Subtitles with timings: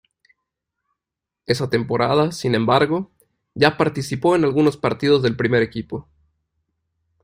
[1.45, 3.11] Esa temporada, sin embargo,
[3.53, 6.09] ya participó en algunos partidos del primer equipo.